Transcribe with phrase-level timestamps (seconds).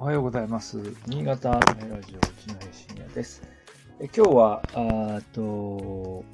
[0.00, 0.80] おはようございます。
[1.08, 3.42] 新潟アメラジオ一の深夜です。
[3.98, 6.24] え今日は、あーっと、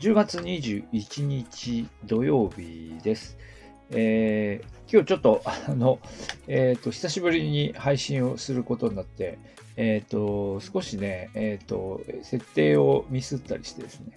[0.00, 3.36] 10月21日土曜日です。
[3.90, 5.98] えー今日ちょっと、 あの、
[6.48, 9.38] えーっと、久しぶりに配信をすることになって、
[9.76, 14.16] えーっと、少しね、えーっと、設定をミスったりしてですね、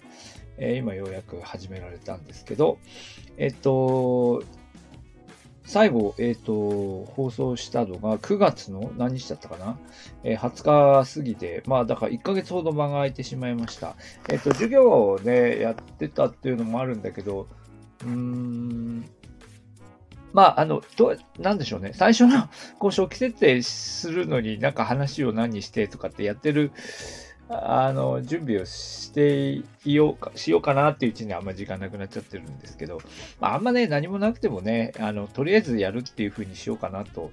[0.56, 2.78] えー今ようやく始められたんですけど、
[3.36, 4.44] えーっと、
[5.70, 9.78] 最後、えっ、と、放送したのが9月の何日だったかな、
[10.24, 13.94] えー20日過ぎて、まあだから1ヶ月ほど間が空いてしまいました。
[14.28, 17.46] えっ、と、授業をね、やってたっていうのもあるんだけど、
[18.02, 19.04] うーん、
[20.32, 21.92] まあ、あの、どう、なんでしょうね。
[21.94, 22.48] 最初の、
[22.80, 26.72] こう、初期設定するのになんか話を何にしてとかってやってる、
[27.52, 33.00] あの、準備をしていようか、しようかなっていううちにあんま時間なくなっちゃってるんですけど、
[33.40, 37.32] まあ、あんまね、何もなくてもね、あの、とりあえずやるっていう風にしようかなと、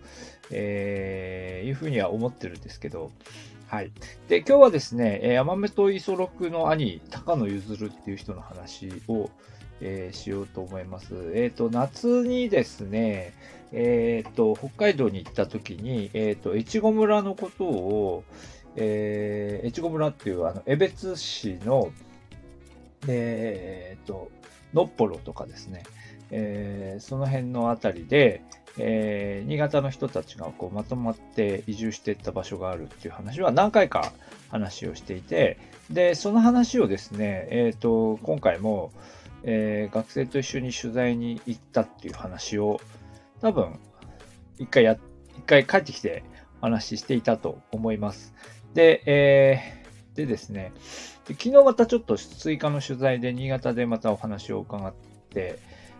[0.50, 3.12] えーいう風には思ってるんですけど、
[3.68, 3.92] はい。
[4.28, 9.30] で、今日はですね、えー、山本五十六の兄、高野譲るっていう人の話を、
[9.82, 11.14] えーしようと思います。
[11.36, 13.34] えっ、と、夏にですね、
[13.72, 18.24] えっ、と、北海道に行った時に、えっ、と、越後村のことを、
[18.78, 21.92] えー、越後村っていう、あの、江別市の、
[23.08, 24.30] えっ、と、
[24.74, 25.84] のっぽろとかですね、
[26.30, 28.44] えーその辺のあたりで、
[28.78, 34.14] えー新潟の人たちがこうまとまって移住していった場所があるっていう話は何回か
[34.50, 35.58] 話をしていて、
[35.90, 38.92] で、その話をですね、えっ、と、今回も、
[39.44, 42.80] えー学生と一緒に取材に行ったっていう話を、
[43.42, 43.80] 多分、
[44.60, 45.00] 一回、
[45.46, 46.24] 回帰ってきて
[46.62, 48.34] 話していたと思います。
[48.74, 49.78] で、えー
[50.18, 50.72] でですね、
[51.28, 54.94] で昨日またちょっと追加の取材で新潟でまたお話を伺っ
[55.30, 55.60] て、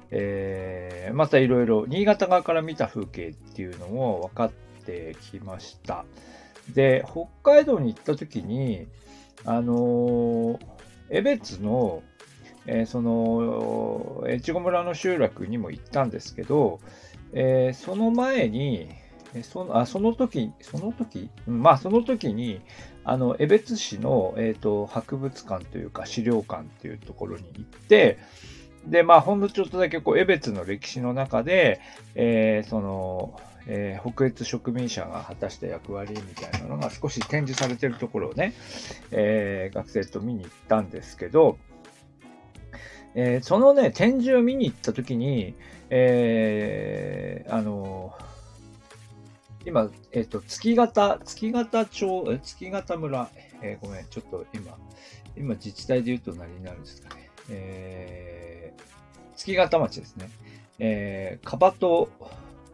[0.10, 4.52] えーまたいろいろ新潟側から見た風景っていうのも分かっ
[4.86, 6.06] てきました。
[6.74, 8.88] で、北海道に行った時に、
[9.46, 10.60] あのー
[11.10, 12.04] 江別の、
[12.66, 16.80] えーその、越後村の集落にも行ったんですけど、
[17.34, 18.90] えーその前に、
[19.44, 22.62] そのあその時、その時、まあその時に、
[23.04, 28.20] あの、江別市の、えっ、と、博物館というか資料館っていうところに行って、
[28.86, 31.82] で、まあ、ほんのちょっとだけ、こう、江別の歴史の中で、
[32.16, 38.54] えーその、えー北越植民者が果たした役割みたいなのが少し展示されてるところをね、
[39.12, 41.58] えー学生と見に行ったんですけど、
[43.14, 45.56] えーそのね、展示を見に行った時に、
[45.90, 48.14] えーあの
[49.68, 53.30] 今、えっ、と、月形、月形町、え月形村、
[53.62, 54.78] えーごめん、ちょっと今、
[55.36, 57.30] 今自治体で言うと何になるんですかね。
[57.50, 58.82] えー、
[59.36, 60.30] 月形町ですね。
[60.80, 62.10] えー、かばと、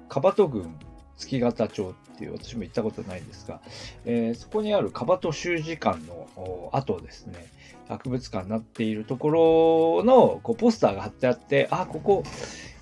[0.08, 0.72] かばと郡
[1.18, 3.60] 月形町っていう、私も行ったことないんですが、
[4.06, 7.48] えーそこにあるかばと習字館のお後ですね、
[7.88, 12.24] 博物館になっているところのこうポスターが貼ってあって、あ、ここ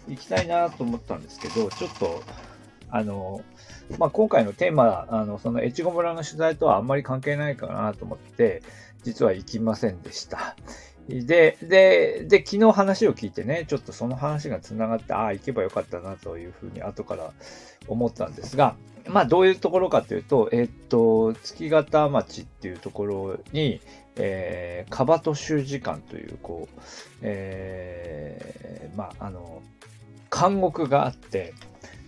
[0.09, 2.21] 行きたいなと思ったんですけど、ちょっと、
[2.89, 3.39] あの、
[3.97, 8.63] まあ、今回のテーマ、あの、その越後村の取材とはあんまり関係ないかなと思って、
[9.03, 10.55] 実は行きませんでした。
[11.07, 17.33] で、で、で、昨日話を聞いてね、ちょっとその話が繋がって、ああ、行けばよかったなというふうに後から
[17.87, 18.75] 思ったんですが、
[19.07, 23.81] まあ、どういうところかというと、えっと、月形町っていうところに、
[24.15, 26.79] えー、カバト習字館という、こう、
[27.21, 29.61] えー、まあ、あの、
[30.31, 31.53] 監獄があって、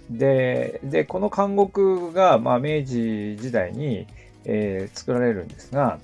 [0.10, 4.08] で、で、この監獄が、まあ、明治時代に、
[4.46, 6.00] えー作られるんですが、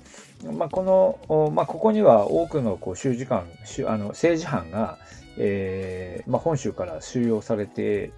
[0.56, 0.82] まあ、こ
[1.28, 4.98] の、まあ、ここには多くのこう習字官、しゅあの政治犯が、
[5.36, 8.12] えーまあ、本州から収容されて、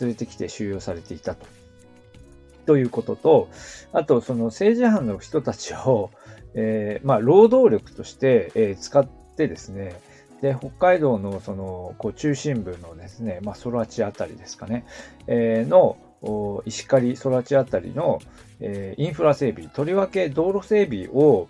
[0.00, 1.46] 連れてきて収容されていたと。
[2.66, 3.48] ということと、
[3.92, 6.10] あと、その政治犯の人たちを、
[6.54, 10.00] えーまあ、労働力として、えー使ってですね、
[10.40, 14.84] で、北海道のその、こう、中心部のですね、まあ、空地あたりですかね、
[15.26, 15.96] えーの、
[16.64, 18.20] 石狩空地あたりの、
[18.60, 21.48] えーインフラ整備、とりわけ道路整備を、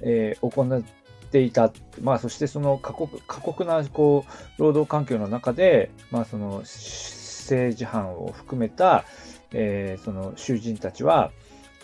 [0.00, 0.82] えー行っ
[1.30, 1.70] ていた。
[2.00, 9.04] まあ、そしてその過酷、過酷な、こう、労働環境の中で、まあ、その、政治犯を含めた、
[9.52, 11.30] えーその囚人たちは、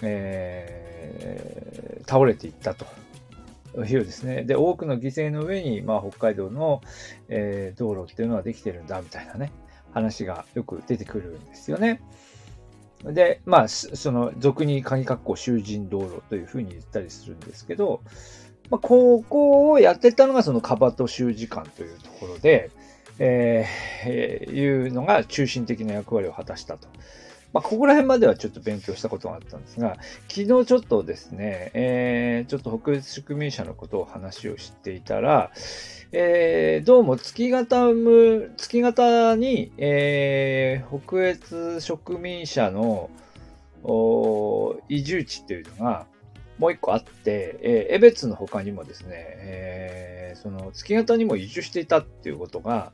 [0.02, 2.84] えー倒れていったと。
[3.82, 4.44] いうですね。
[4.44, 6.80] で、多くの犠牲の上に、まあ、北海道の、
[7.28, 9.52] えー道路っていうのはできてるんだ、みたいなね、
[9.92, 12.00] 話がよく出てくるんですよね。
[13.04, 18.00] で、まあ、その、俗に鍵括弧囚人道路というふうに言ったりするんですけど、
[18.70, 22.70] まあ、ここをやってたのがそのカバト習字館というところで、
[23.18, 26.88] えーいうのが中心的な役割を果たしたと。
[27.54, 29.96] まあ、ここら辺まではちょっと勉強したことがあったんですが、
[30.28, 35.52] 昨日ちょっとですね、えー、ちょっと北越植民者のことを話をしていたら、
[36.10, 43.08] えー、どうも月型む、月型に、えー、北越植民者の
[44.88, 46.06] 移住地っていうのが、
[46.58, 52.92] もう一個あって、えー、江別の他にもですね、えー、その月型にも移住していたっていうことが、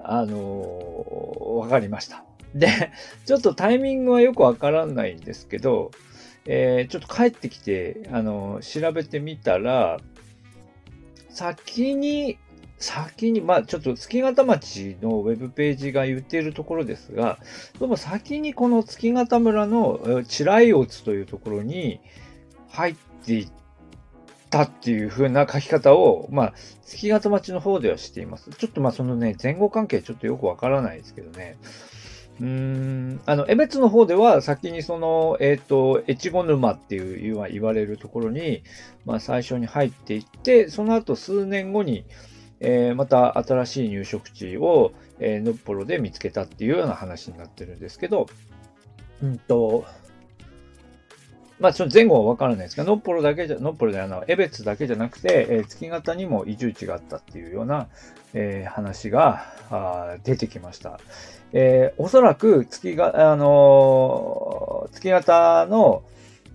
[0.00, 2.24] あのー、わかりました。
[2.54, 2.90] で、
[3.26, 5.90] ちょっとタイミングはよくわからないんですけど、
[6.46, 9.98] えー、ちょっと帰ってきて、あの、調べてみたら、
[11.28, 12.38] 先に、
[12.78, 17.38] 先に、まあちょっと月形町のウェブページが言っているところですが、
[17.78, 22.00] どうも先にこの月形村のチライオツというところに
[22.68, 22.94] 入っ
[23.24, 23.50] ていっ
[24.48, 26.54] たっていう風な書き方を、まあ
[26.84, 28.50] 月形町の方ではしています。
[28.50, 31.58] ちょっとまあそのね、前後関係ちょっとよくわからないですけどね。
[32.40, 38.62] うん、あの、江別の方では先にその、えっ、ー、と、越後沼っていう言われるところに、
[39.04, 42.04] まあ最初に入っていって、その後数年後に、
[42.60, 48.26] えー、また新しい入植地を、えー、のっぽろで見つけたっていうような話になってるんですけど、
[49.22, 49.84] うんと、
[51.58, 57.88] まあ、その前後はわからないですけど、のっぽろだけじゃ、のっぽろであの、江別だけじゃなくて、えー、月型にも移住地があったっていうような、
[58.32, 60.98] えー、話があ出てきました。
[61.52, 66.02] えー、おそらく月が、あのー、月型の、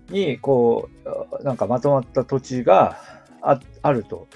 [0.10, 0.90] に、こ
[1.40, 2.98] う、なんかまとまった土地が
[3.42, 4.28] ああると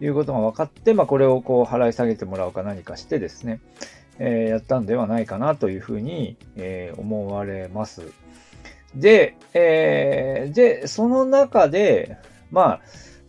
[0.00, 3.60] いうことが分かって、まあ、これをこう払い下げてもらうか何かしてですね、
[4.18, 8.02] えー、やったんではないかなというふうに、えー、思われます。
[8.94, 12.16] で、えー、で、その中で、
[12.50, 12.80] ま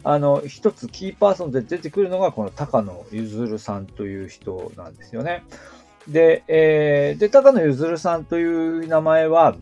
[0.03, 5.43] あ、あの、一つキーパーソンで出てくるのが、この高野ゆずるさんという人なんですよね。
[6.07, 9.55] で、えー、で、高野ゆずるさんという名前は、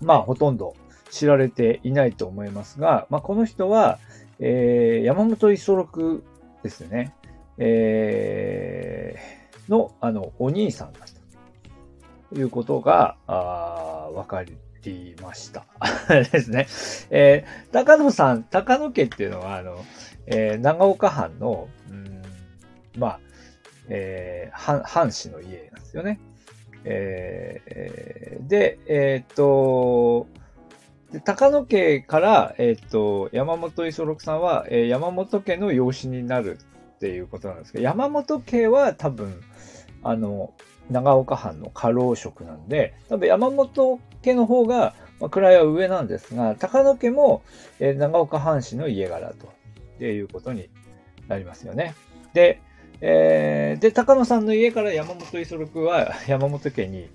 [0.00, 0.74] まあ、ほとんど
[1.10, 3.98] 知られていないと思いますが、まあ、この人は、
[4.40, 6.24] えー、山本五十六
[6.62, 7.14] ですね。
[7.56, 11.00] えー、の、あの、お兄さんだ
[12.30, 15.66] ということが、あわかりました。
[16.08, 16.66] ですね。
[17.10, 19.84] えー、高野さん、高野家っていうのは、あの、
[20.26, 22.22] えー、長岡藩の、うん、
[22.96, 23.20] まあ、
[23.88, 26.20] えー、藩士の家なんですよね。
[26.84, 30.26] えー、で、えー、っと、
[31.12, 36.58] で、高野家から、えっ、と、山本五十六さんは、えー、山本家の養子になる
[36.96, 39.40] っていうことなんですけど、山本家は多分、
[40.02, 40.52] あの、
[40.90, 47.42] 長岡藩の家老職なんで、多分山本家の方が、まあ、位は上なんですが、高野家も、
[47.80, 49.32] えー、長岡藩士の家柄
[49.98, 50.68] ということに
[51.26, 51.94] なりますよね。
[52.34, 52.60] で、
[53.00, 57.08] えー、で、高野さんの家から山本五十六は 山本家に、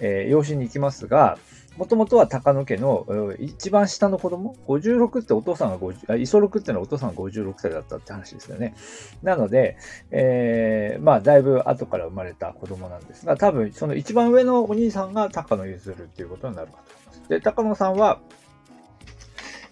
[0.00, 1.38] えー、養子に行きますが、
[1.76, 3.06] もともとは高野家の
[3.38, 8.74] 一番下の子供 ?56 ってお父さんが50、あ、磯六ってのはお父さんが56歳だったって話ですよね。
[9.22, 9.78] なので、
[10.10, 17.28] えー、まあ、だいぶ後から生まれた子供なんですが、多分その一番上のお兄さんが高野譲るっていうことになるかと思います。
[17.28, 18.20] で、高野さんは、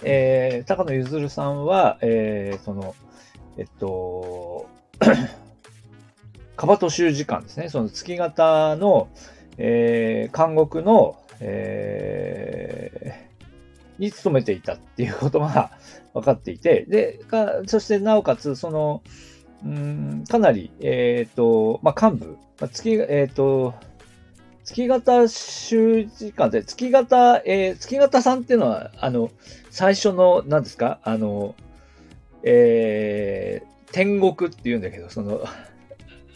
[0.03, 2.95] えー、高野譲さんは、えー、その、
[3.57, 4.67] えっと、
[6.59, 7.69] カバト州時間ですね。
[7.69, 9.09] その月型の、
[9.59, 15.71] えー、監獄の、えー、に勤めていたっていうことが
[16.15, 19.03] 分かっていて、で、かそしてなおかつ、その、
[19.65, 23.73] うん、かなり、えっ、ー、と、まあ、幹部、まあ、月、えっ、ー、と、
[24.65, 29.31] 月型習字間で、月型、えー、月型さんっていうのは、あの、
[29.71, 30.99] 最初の、何ですか？
[31.05, 31.55] あの、
[32.43, 35.45] えー、天国って言うんだけど、その、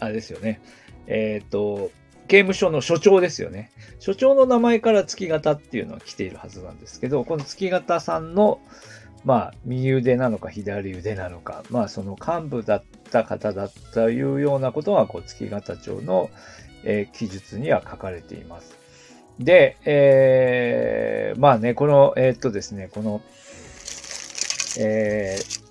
[0.03, 0.61] あれですよね。
[1.07, 1.91] えっ、ー、と、
[2.27, 3.71] 刑務所の所長ですよね。
[3.99, 8.59] 所長の名前から月型っていうのは来ているはずなんですけど、この月型さんの、
[9.25, 16.29] まあ、右腕なのか左腕なのか、まあ、その幹部だった方だったいうようなことが、こう、月型町の、
[16.83, 18.77] えー、記述には書かれています。
[19.39, 23.21] で、えー、まあね、この、えー、っとですね、この、
[24.79, 25.62] えー、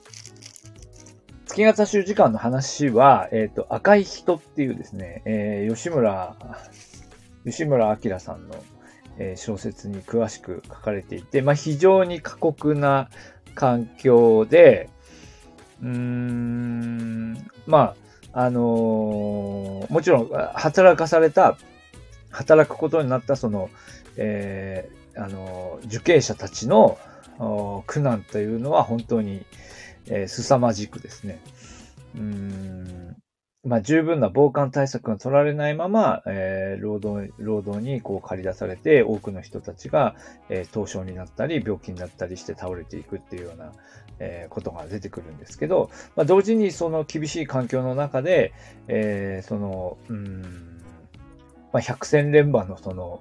[1.53, 6.35] 月型習時間の話は、えっ、ー、と、赤い人っていうですね、えー、吉村、
[7.45, 8.55] 吉村明さんの、
[9.19, 13.11] えー、小説に詳しく書かれていて、まあ、非常に過酷な
[13.55, 14.89] 環境で、
[15.83, 17.35] うーん、
[17.67, 17.95] ま
[18.33, 21.59] あ、あのー、もちろん、働かされた、
[22.31, 23.69] 働くことになったその、
[24.17, 26.99] えー、あの受刑者たちの
[27.87, 29.45] 苦難というのは本当に、
[30.07, 31.41] えー、凄まじくですね。
[32.15, 33.17] うーん。
[33.65, 40.17] まあ、十分な防寒対策が取られないまま、えー、労働、労働にこう借り出されて、多くの人たちが、
[40.49, 43.73] えー、凍傷になったり、病気になったりして倒れていくっていうような、
[44.19, 48.53] えー、ことが出てくるんですけど、まあ、同時にその厳しい環境の中で、
[48.89, 50.83] えー、その、うん、
[51.73, 53.21] まあ、百戦錬磨のその、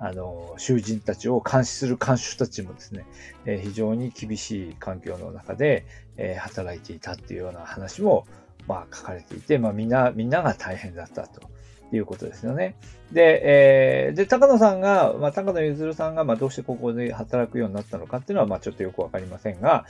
[0.00, 3.06] あの、囚人たちを監視する監守たちもですね、
[3.44, 5.86] えー、非常に厳しい環境の中で、
[6.16, 8.26] えー、働いていたっていうような話も、
[8.66, 11.48] まあ、書かれていて、まあ、みんな、みんなが大変だったと。
[11.92, 12.74] いうことですよね。
[13.12, 19.86] で、えー、で、高野さんが、まあ、高野ゆずるさんが、まあ、どうしてここで働くようになったのかっていうのは、まあ、ちょっとよくわかりませんが、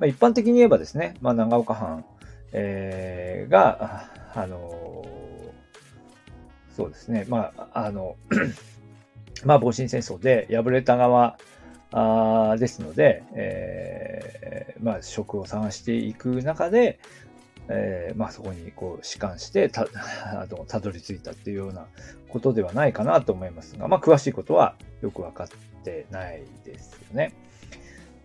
[0.00, 2.04] まあ、一般的に言えばですね、まあ、長岡藩、
[2.52, 5.04] えー、が、あの、
[6.76, 8.16] そうですね、まあ、あの、
[9.44, 11.38] まあ、戊辰戦争で敗れた側
[11.90, 16.98] あですので、えー、まあ、職を探していく中で、
[17.68, 19.86] えー、まあそこにこう弛緩してた、
[20.24, 21.86] あの、たどり着いたっていうような
[22.28, 25.48] ことではないかなと思いますが、まあ詳しいことはよくわかっ
[25.84, 27.32] てないですよね。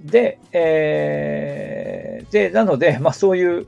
[0.02, 3.68] で、えー、で、なので、まあそういう、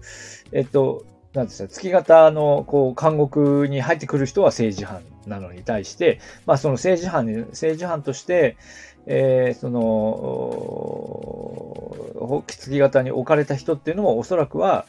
[0.51, 8.57] えっと、なんですか、月型の、こう、監獄に入ってくる人は政治犯なのに対して、まあその政治犯に、政治犯として、
[9.07, 9.85] えー、その、
[12.47, 14.85] 月型に置かれた人っていうのもおそらくは、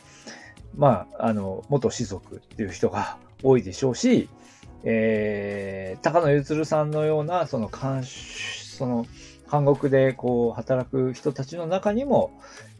[0.77, 4.29] まあ、あの、元士族っていう人が多いでしょうし、
[4.85, 9.07] えー、高野ゆさんのような、その、監その、
[9.51, 12.31] 監獄でこう、働く人たちの中にも、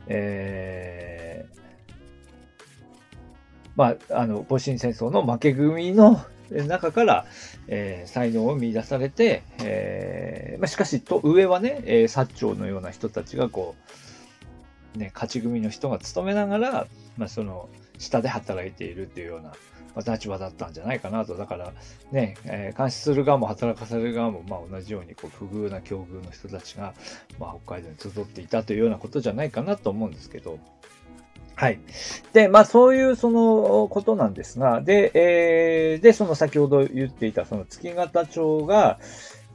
[0.09, 1.57] えー、
[3.77, 7.27] まあ、あの、戊辰戦争の負け組の中から、
[7.69, 13.75] えー、才能を見出されて、えー、まあ、しかし、と、上はね、えー、薩長のような人たちが、こ
[14.95, 16.87] う、ね、勝ち組の人が務めながら、
[17.17, 19.55] まあ、その、下で働いているっていうような、
[19.95, 21.37] まあ、立場だったんじゃないかなと。
[21.37, 21.73] だから、
[22.13, 26.95] ね、えー、監視する側も働かされる側も、まあ、同じように、こう、不遇な境遇の人たちが、
[27.39, 30.59] まあ、北海道に集っていたというようなことじゃないかなと思うんですけど、
[31.57, 31.81] はい。
[32.35, 38.99] で、まあそういうそのことなんですが、で、えー、で、その先ほど言っていたその月形町が、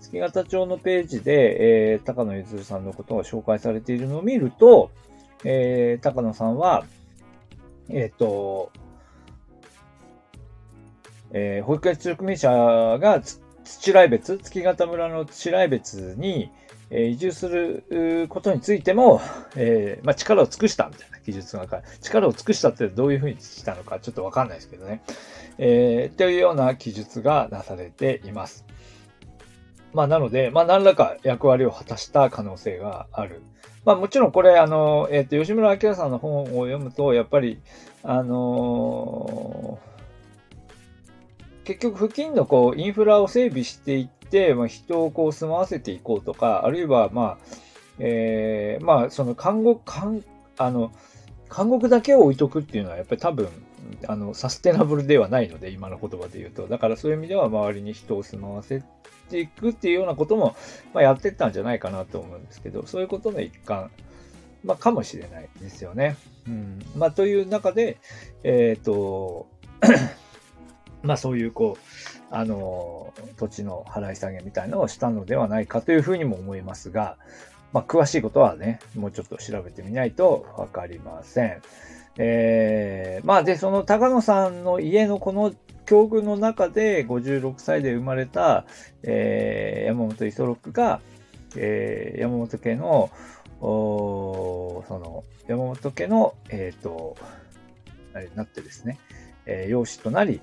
[0.01, 4.89] 月形町のページで、えー、高野ゆずるさんのことが紹介されているのを見ると、
[5.43, 6.85] えー、高野さんは、
[7.87, 8.71] えっ、ー、と、
[11.33, 12.49] えー、保育園出名者
[12.99, 13.21] が
[13.63, 16.51] 土来別、月形村の土来別に、
[16.89, 19.21] えー、移住することについても、
[19.55, 21.67] えー、まあ、力を尽くしたみたいな記述が、
[22.01, 25.01] 力を尽くしたってどういうふうにしたのかちょっとわかんないですけどね。
[25.57, 28.65] えー、というような記述がなされています。
[29.93, 33.41] まあ、なので、まあ、何らか役割を果たした可能性がある。
[33.83, 37.59] まあもちろんこれ、あの、えっ、ー、と、吉村明さんの本を読むと、やっぱり、
[38.03, 47.37] あのー、結局付近のこう、インフラを整備していって、まあ、人をこう住まわせていこうとか、あるいは、まあ、
[47.97, 50.23] えー、まあ、その看護、看、
[50.57, 50.91] あの、
[51.55, 53.49] 監獄だけを置いとくっていうのは、やっぱり多分、
[54.07, 56.67] あの、サステナブルではないので、今の言葉で言うと。
[56.67, 58.83] だからそういう意味では、周りに人を住まわせ
[59.29, 60.55] ていくっていうようなことも、
[60.93, 63.91] まあ、やってったんじゃないかなと思うんですけど、そういうことの一環、
[64.63, 66.15] まあ、かもしれないですよね。
[66.47, 66.79] うん。
[66.95, 67.97] まあ、という中で、
[68.43, 69.47] えっ、ー、と、
[71.03, 77.17] まあ、そういう、こう、あの、土地の払い下げみたいなのをしたのではないかというふうにも思いますが、
[77.73, 81.61] まあ、詳しいことはね、もうちょっと調べてみないとわかりません。
[82.17, 85.53] えー、まあで、その高野さんの家のこの
[85.85, 88.65] 境遇の中で56歳で生まれた、
[89.03, 91.01] えー、山本五十六が、
[91.55, 93.09] えー、山本家の、
[93.61, 97.15] おその、山本家の、えっ、ー、と、
[98.13, 98.97] あれになってですね、
[99.45, 100.41] えー、養子となり、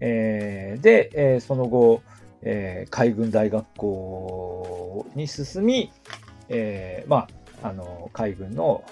[0.00, 2.02] えー、で、えー、その後、
[2.42, 5.92] えー、海軍大学校に進み、
[6.52, 7.28] えー、ま
[7.62, 8.84] あ、あの、海軍の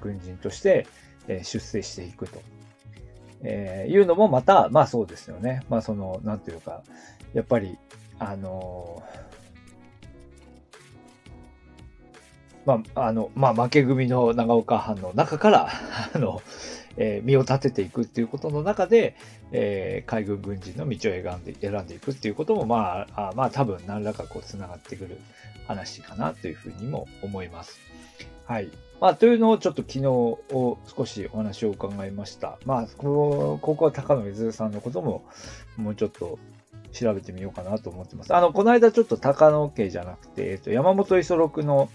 [0.00, 0.86] 軍人として、
[1.26, 2.40] え、出世していくと。
[3.42, 5.62] えー、いうのもまた、まあそうですよね。
[5.68, 6.82] まあその、なんていうか、
[7.34, 7.78] やっぱり、
[8.18, 9.02] あの
[12.66, 15.70] まあ、あの、まあ、負け組の長岡藩の中から、
[16.12, 16.42] あの、
[16.98, 19.16] えー、身を立てていくっていうことの中で、
[19.52, 25.18] えー、海軍軍人の道を選んで、選んでいくっていうことも、まあ、あまあ、多分何らかこう、繋がってくる
[25.66, 27.78] 話かなというふうにも思います。
[28.46, 28.70] はい。
[29.00, 32.58] まあ、というのをちょっと昨日を少しお話を伺いました。
[32.64, 35.24] まあ、ここは高野水さんのことも
[35.76, 36.38] もうちょっと
[36.92, 38.34] 調べてみようかなと思ってます。
[38.34, 41.90] あの、この間ちょっと高野家じゃなくて、えっと、山本五十六の、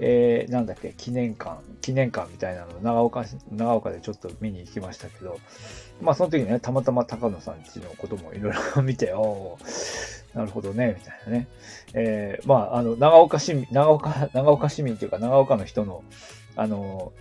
[0.00, 5.38] えー、なんだっけ、記念館、記念館みたいなの長岡、長岡でちょっと見に行きましたけど、
[6.02, 9.58] まあその時ね、たまたま高野さんちのこともいろいろ見て、 お
[10.34, 11.48] なるほどね、みたいなね。
[11.92, 16.02] えー、まあ、あの、長岡市民、長岡、長岡市民というか、長岡の人の、
[16.56, 17.12] あの、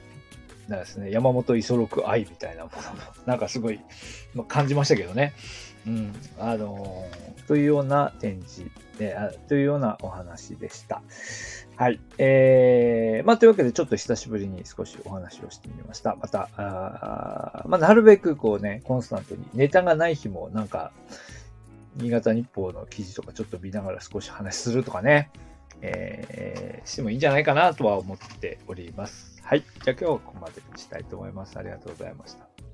[0.67, 3.79] なんですね、山本五十六愛みたいなものも、なんかすごい、
[4.33, 5.33] まあ、感じましたけどね。
[5.85, 6.13] うん。
[6.39, 11.01] あのー、というような展示で、あというようなお話でした。
[11.75, 11.99] はい。
[12.17, 16.15] えー、まあ、というわけで、ちょっと久しぶりに少しお話をしてみました。
[16.15, 20.91] また、あまあ、なるべくこうね、コンスタントに、ネタがない日も、なんか、
[21.97, 25.29] 新潟日報の記事とかちょっと見ながら少し話するとかね、
[25.83, 29.41] えー、してもいいんじゃないかなとは思っております。
[29.43, 29.61] はい。
[29.61, 31.59] じゃあ今日はここまでにしたいと思います。
[31.59, 32.72] ありがとうございました。